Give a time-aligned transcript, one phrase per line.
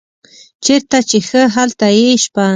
[0.63, 2.45] چیرته چې ښه هلته یې شپه.